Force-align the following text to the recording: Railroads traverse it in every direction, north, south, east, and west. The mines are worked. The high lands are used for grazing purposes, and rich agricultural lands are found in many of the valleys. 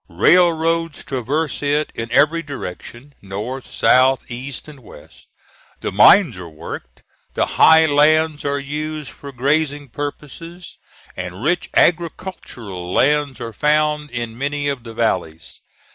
Railroads 0.09 1.03
traverse 1.03 1.61
it 1.61 1.91
in 1.93 2.11
every 2.11 2.41
direction, 2.41 3.13
north, 3.21 3.69
south, 3.69 4.31
east, 4.31 4.67
and 4.67 4.79
west. 4.79 5.27
The 5.81 5.91
mines 5.91 6.37
are 6.37 6.49
worked. 6.49 7.03
The 7.35 7.45
high 7.45 7.85
lands 7.85 8.43
are 8.43 8.57
used 8.57 9.11
for 9.11 9.31
grazing 9.31 9.89
purposes, 9.89 10.79
and 11.15 11.43
rich 11.43 11.69
agricultural 11.75 12.91
lands 12.91 13.39
are 13.39 13.53
found 13.53 14.09
in 14.09 14.35
many 14.35 14.67
of 14.69 14.83
the 14.85 14.95
valleys. 14.95 15.61